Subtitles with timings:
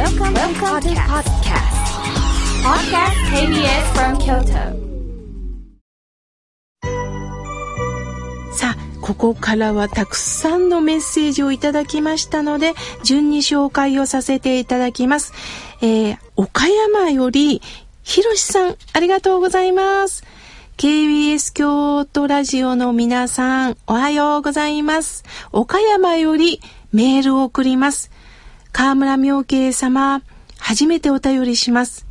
[0.00, 1.76] Welcome, Welcome to podcast.
[2.64, 4.56] Podcast KBS from Kyoto.
[8.54, 12.72] さあ、ここからはたくさんのメッセージをいただきましたので、
[13.04, 15.34] 順に紹介をさせていただきます。
[15.82, 17.60] えー、岡山より、
[18.02, 20.24] ひろしさん、ありがとうございます。
[20.78, 25.24] KBS 京都ラジオの皆さん、おはようございます。
[25.52, 28.10] 岡山よりメールを送ります。
[28.72, 30.22] 河村明慶様、
[30.58, 32.06] 初めてお便りします。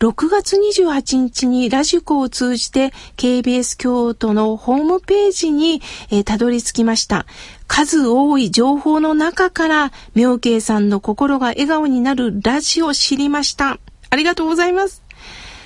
[0.00, 7.26] 6月28日にラジコを通じて KBS 京都のホームページに、えー、たどり着きました。
[7.66, 13.78] 数多い情報の中から明慶さんの心が笑顔になるラジオを知りました。
[14.10, 15.02] ありがとうございます。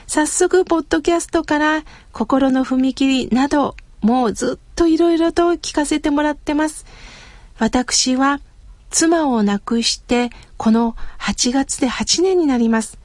[0.07, 6.87] 早速、ポッドキャストから心の踏切など、もうずっといろいろと聞かせてもらってます。
[7.59, 8.41] 私は
[8.91, 12.99] 妻を亡くしてこの8月で8年になります。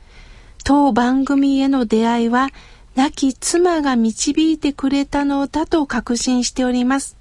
[0.64, 2.50] 当番組への出会いは
[2.96, 7.18] 亡き妻が導いてくれたのだと確信しております。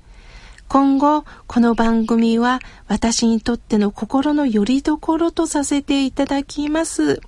[0.68, 7.20] 今後、この番組は私にとっての心の拠り所とさせていただきます。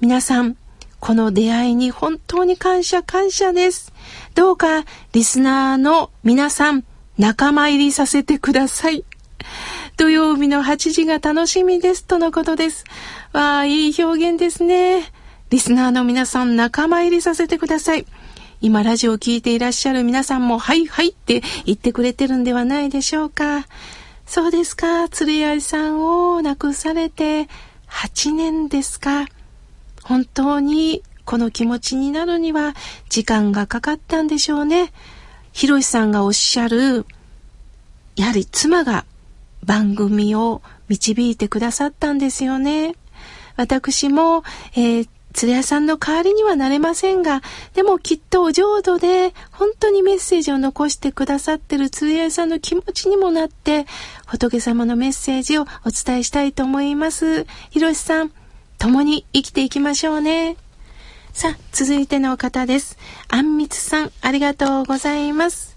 [0.00, 0.56] 皆さん、
[1.00, 3.92] この出会いに本当に感謝感謝です。
[4.34, 6.84] どうかリスナーの皆さん
[7.18, 9.04] 仲間入りさせてください。
[9.96, 12.84] 土曜日の8時が楽しみですとのことです。
[13.32, 15.12] わあ、いい表現ですね。
[15.50, 18.06] リスナーの皆さん仲間入りさせてください。
[18.60, 23.66] 今ラジオを聴いていらっしゃる皆さんもはいはいって言ってくれてるんではないでしょうか。
[24.24, 25.08] そうですか。
[25.08, 27.48] 釣り合いさんを亡くされて
[27.88, 29.26] 8年ですか。
[30.02, 32.74] 本当にこの気持ちになるには
[33.08, 34.92] 時間がかかったんでしょうね。
[35.52, 37.04] ひろしさんがおっしゃる、
[38.16, 39.04] やはり妻が
[39.64, 42.94] 番組を導いてくださったんですよね。
[43.56, 47.42] 私も、えー、鶴屋さんの代わりにはなれませんが、
[47.74, 53.86] でもきっとお浄土で本当にメッセージを残してくださってる鶴屋さんの気持ちにもなって、
[54.26, 57.46] 仏様のメッセージをお伝えしたいと思います。
[57.70, 58.32] ひろしさん、
[58.78, 60.56] 共に生きていきましょうね。
[61.32, 62.98] さあ、続いての方です。
[63.28, 65.71] あんみつさん、ありがとうございます。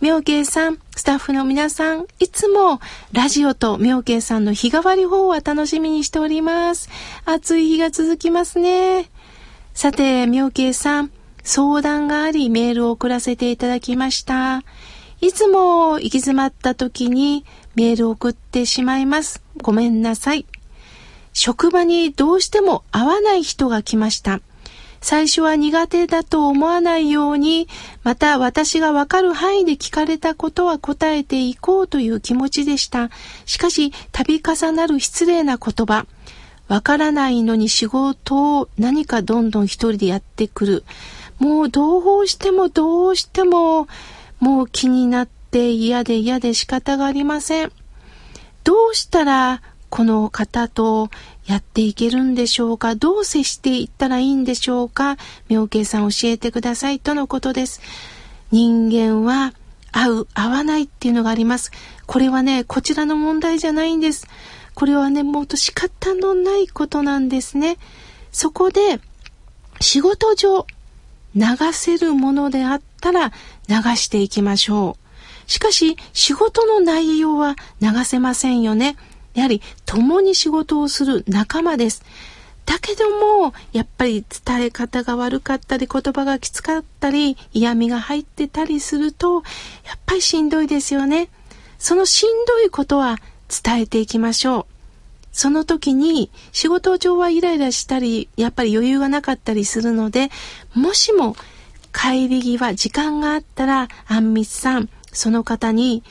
[0.00, 2.80] 妙慶さん、スタッフの皆さん、いつも
[3.12, 6.90] ラジオと妙慶さんの日替わり方は楽しみにしております。
[7.24, 9.10] 暑い日が続きますね。
[9.72, 11.10] さて、妙慶さん、
[11.42, 14.64] 相談がありメールを送らせていただきました。
[15.22, 19.42] いつも行き詰まった時にメールを送ってしまいます。
[19.62, 20.44] ごめんなさい。
[21.32, 24.40] 職場にどうしても会わない人が来ました。
[25.00, 27.68] 最初は苦手だと思わないように、
[28.02, 33.10] また私がわかる範囲で聞かれたことは答えていこうという気持ちでした。
[33.44, 36.06] しかし、度重なる失礼な言葉。
[36.68, 40.84] わからないのに仕事を何かどんどん一人でやってくる。
[41.38, 43.86] もうどうしてもどうしても、
[44.40, 47.72] もう気になって嫌で嫌で仕方がありません。
[48.64, 51.10] どうしたらこの方と
[51.46, 52.94] やっていけるんでしょうか？
[52.94, 55.16] どう接していったらいいんでしょうか？
[55.48, 57.80] 妙慶さん教えてくださいとのことです。
[58.50, 59.54] 人間は
[59.92, 61.70] 合う、合わないっていうのがあります。
[62.06, 64.26] これはね、こちらの問題じゃないんです。
[64.74, 67.78] これはね、もっと仕方のないことなんですね。
[68.30, 69.00] そこで、
[69.80, 70.66] 仕事上、
[71.34, 71.42] 流
[71.72, 73.32] せるものであったら
[73.68, 74.96] 流していきましょ
[75.48, 75.50] う。
[75.50, 78.96] しかし、仕事の内容は流せませんよね。
[79.36, 82.02] やはり共に仕事をする仲間です。
[82.64, 89.40] だけども、やっぱり伝え方が悪かったり、言葉がきつかったり、嫌味が入ってたりすると、や
[89.94, 91.28] っぱりしんどいですよね。
[91.78, 93.18] そのしんどいことは
[93.62, 94.66] 伝えていきましょう。
[95.30, 100.30] その時に仕事上はイライラしたり、やっぱり余裕がなかったりするので、
[100.74, 101.36] もしも
[101.92, 106.02] 帰り際、時間があったら、あんみつさん、その方に、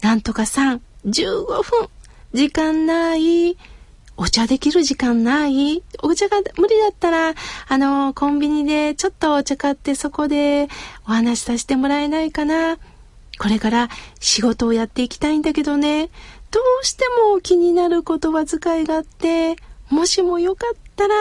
[0.00, 1.88] なんとかさん、15分、
[2.32, 3.56] 時間ない
[4.16, 7.34] お茶できる時間ないお茶が無理だったら、
[7.68, 10.68] あの、コンビニでちょっとお茶買ってそこで
[11.06, 12.78] お話しさせてもらえないかな。
[13.38, 13.88] これから
[14.18, 16.10] 仕事をやっていきたいんだけどね。
[16.50, 19.56] どうしても気になる言葉遣いがあって、
[19.88, 21.14] もしもよかったら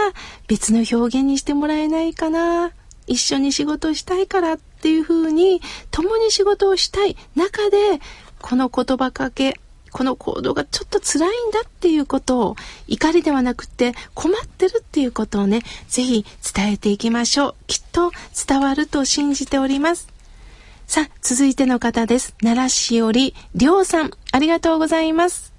[0.47, 2.71] 別の表現にしてもらえないかな。
[3.05, 5.61] 一緒に仕事したいからっていう風に
[5.91, 7.77] 共に仕事をしたい中で
[8.41, 9.59] この言葉かけ
[9.91, 12.55] この行動がちょっと辛いんだっていうことを
[12.87, 17.55] 怒りではなくて困ってるっていうことをね、ぜひ伝えていきましょう。
[17.67, 18.11] きっと
[18.47, 20.07] 伝わると信じております。
[20.87, 22.33] さあ、続いての方です。
[22.41, 25.53] 奈良市より、りょうさん、ありがとうございます。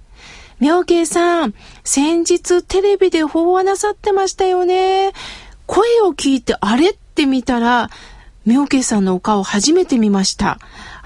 [0.61, 1.55] 妙慶さん、
[1.85, 5.13] 先日テレビで法話なさってましたよね。
[5.67, 7.91] 声を聞いてあれって見たら、
[8.47, 10.59] 妙慶さんのお顔初めて見ました。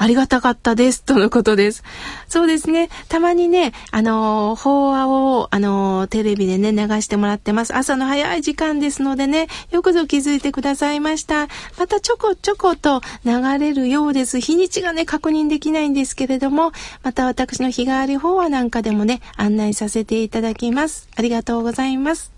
[0.03, 1.05] ありがたかったです。
[1.05, 1.85] とのことです。
[2.27, 2.89] そうですね。
[3.09, 7.77] たまにね、あの、法話を、あの、テレビでね、流してもらってます。
[7.77, 11.47] 朝の早い時間ですのでね、よくぞ気づいてくださいました。
[11.79, 14.41] またちょこちょこと流れるようです。
[14.41, 16.73] 日にちがね、確認できないんですけれども、
[17.05, 21.09] また私の日替わり法話なんかでもね、案内させていただきます。
[21.15, 22.33] ありがとうございます。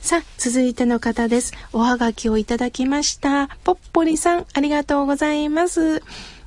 [0.00, 1.52] さあ、続いての方です。
[1.72, 3.48] おはがきをいただきました。
[3.64, 6.02] ぽっぽりさん、ありがとうございます。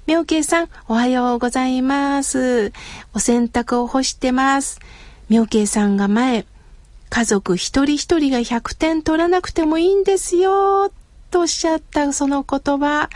[0.07, 2.73] みょうけいさん、おはようございます。
[3.13, 4.79] お洗濯を干してます。
[5.29, 6.47] みょうけいさんが前、
[7.09, 10.91] 家族一人一人が100点取らなくてもいいんですよ、
[11.29, 13.09] とおっしゃったその言葉。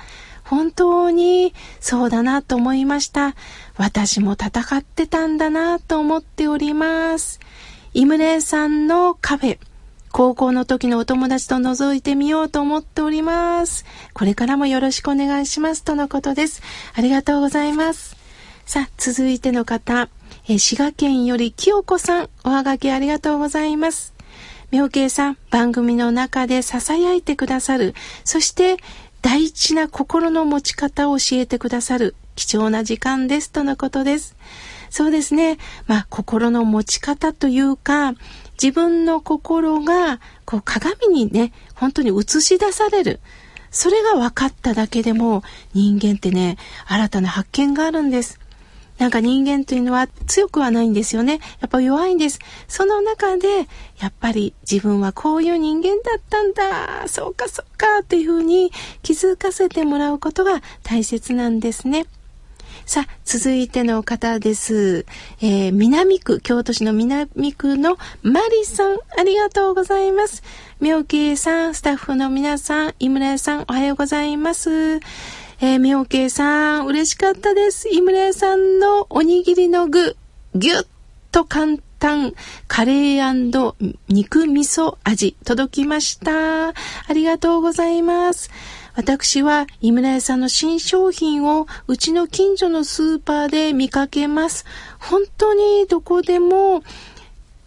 [0.44, 3.36] 本当にそうだなと思いました。
[3.78, 7.40] 私も戦ってたんだなと思っております。
[7.96, 9.58] イムレイさんのカフェ。
[10.16, 13.84] 高校の時のお友達と覗いてみようと思っております。
[14.14, 15.84] これからもよろしくお願いします。
[15.84, 16.62] とのことです。
[16.94, 18.16] ありがとうございます。
[18.66, 20.08] さあ、続いての方、
[20.48, 24.14] え滋賀県より清子さん、おはがきありがとうございます。
[24.72, 28.78] 妙慶さん、番組の中で囁いてくださる、そして
[29.22, 34.38] 大事な心の持ち方を教えてくださる貴重な時間ですとのことです。
[34.90, 35.58] そうですね。
[35.88, 38.14] まあ、心の持ち方というか、
[38.62, 43.20] 自分の心がこう鏡にね、本当に映し出される。
[43.72, 45.44] それが分かっただけでも
[45.74, 46.58] 人間ってね、
[46.88, 48.40] 新たな発見があるんです。
[48.98, 51.40] なんか人間というのは強くはないんですよね。
[51.60, 52.40] やっぱ弱いんです。
[52.68, 53.68] その中で、
[54.00, 57.08] やっぱり自分はこういう人間だったんだ。
[57.08, 58.72] そうかそうかっていうふうに
[59.04, 62.06] 気づかせてもらうことが大切なんですね。
[62.86, 65.08] さあ、続いての方です。
[65.42, 70.44] えー、南区、京都市の南区のマリさん、ありがとうございます。
[70.80, 75.00] 妙慶さん、スタッフの皆さん、井村屋さん、おはようございます。
[75.62, 77.90] えー、妙慶さん、嬉しかったです。
[77.90, 80.16] 井村屋さんのおにぎりの具、
[80.54, 80.82] ぎゅっ
[81.32, 82.36] と簡単、
[82.68, 86.68] カレー肉味噌味、届きました。
[86.68, 86.74] あ
[87.12, 88.52] りがとうございます。
[88.96, 94.66] 私は井村屋さんの新商品をうちの近所のスーパーで見かけます。
[95.00, 96.82] 本当にどこでも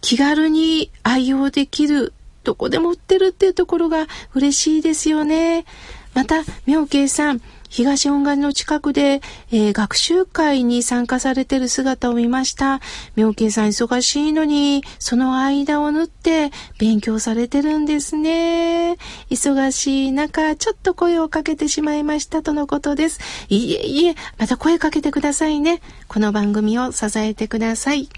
[0.01, 5.65] 気軽に愛用できる、どこでも売ってるっていうところが嬉しいですよね。
[6.13, 9.21] また、妙慶さん、東恩賀の近くで、
[9.51, 12.81] えー、学習会に参加されてる姿を見ました。
[13.15, 18.97] 妙慶さん忙しいのに、その間を縫って勉強されてるんですね。
[19.29, 23.19] 忙しい中、ちょっと声をかけてしまいましたとのことです。
[23.49, 25.81] いえいえ、また声かけてくださいね。
[26.07, 28.09] この番組を支えてください。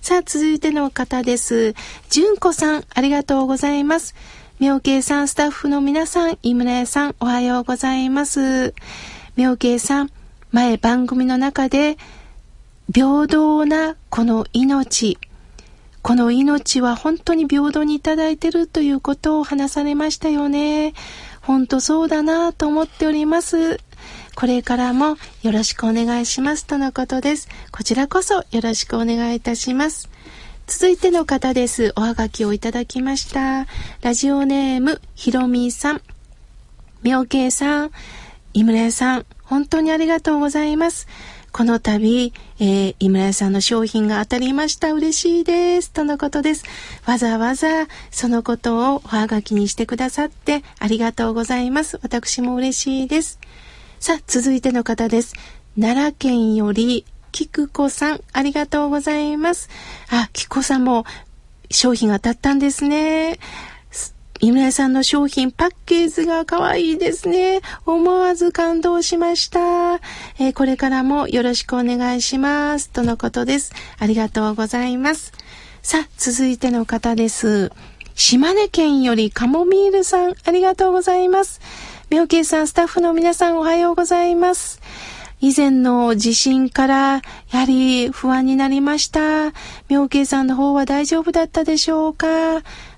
[0.00, 1.74] さあ、続いての方です。
[2.10, 4.14] 純子さん、ありがとうございます。
[4.58, 8.72] 妙慶さん、スタッフの皆さん、井村屋さん、おはようございます。
[9.36, 10.10] 妙慶さん、
[10.50, 11.98] 前番組の中で、
[12.90, 15.18] 平等なこの命、
[16.00, 20.94] この命は本当に平等にいただいているということを話されましたよね。
[21.42, 23.78] 本当そうだなと思っております。
[24.36, 27.48] これからもよろしくお願いしますとのことです。
[27.72, 30.08] こちらこそよろしくお願いいたします。
[30.66, 31.92] 続いての方です。
[31.94, 33.68] おはがきをいただきました。
[34.02, 36.02] ラジオネーム、ひろみさん。
[37.04, 37.92] 妙慶さん、
[38.52, 41.06] 井村屋さん、本当にありがとうございます。
[41.52, 44.92] この度、えー、井村屋さんの商品が当たりました。
[44.92, 45.92] 嬉しいです。
[45.92, 46.64] とのことです。
[47.06, 52.00] わざわざそのことをおはがきにしてくださってありがとうございます。
[52.02, 53.38] 私も嬉しいです。
[54.00, 55.34] さあ、続いての方です。
[55.78, 57.04] 奈良県より
[57.36, 59.68] 菊子さん、ありがとうございます。
[60.08, 61.04] あ、菊子さんも
[61.70, 63.38] 商品当たったんですね。
[64.40, 67.60] 井村さんの商品パッケージが可愛いですね。
[67.84, 69.96] 思わず感動しました、
[70.38, 72.88] えー、これからもよろしくお願いします。
[72.88, 73.74] とのことです。
[73.98, 75.34] ありがとうございます。
[75.82, 77.70] さあ、続いての方です。
[78.14, 81.60] 島根県よりカモミールさん、ありがとうございます。
[82.08, 84.80] 妙慶さん、スタッフの皆さん、おはようございます。
[85.40, 89.52] 以前の地震からやはり不安になりました。
[89.88, 92.26] 妙慶さんの方は大丈夫だったでしょうか？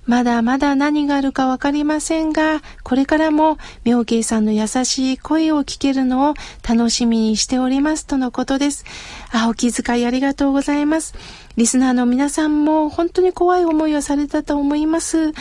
[0.06, 6.34] まだまだ何があるかわかりませんが、これからも妙慶さんの優しい声を聞けるのを
[6.66, 8.84] 楽しみにしておりますとのことです。
[9.32, 11.14] あ、お気遣いありがとうございます。
[11.56, 15.32] リスナーの皆さんも本当に怖い思いをされたと思います。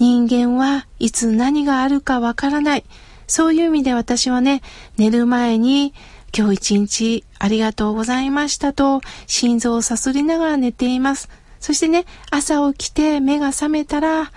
[0.00, 2.84] 人間はいつ何があるかわからない。
[3.28, 4.62] そういう意味で私はね、
[4.96, 5.92] 寝る前に
[6.36, 11.28] 今日一日ありがとうございましたと心臓をさすりながら寝ています。
[11.60, 14.30] そしてね、朝起きて目が覚めたら、わ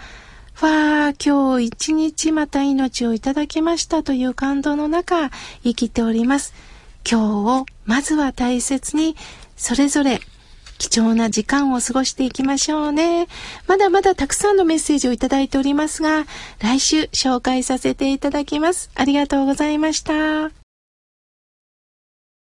[0.62, 5.30] あ、今日一日また命をいただきましたという感動の中、
[5.64, 6.54] 生きております。
[7.10, 9.16] 今日をまずは大切に、
[9.56, 10.22] それぞれ
[10.78, 13.28] 貴重な時間を過ごしていきましょうね。
[13.68, 16.26] まだまだたくさんのメッセージをいただいておりますが、
[16.60, 18.90] 来週紹介させていただきます。
[18.96, 20.61] ありがとうございました。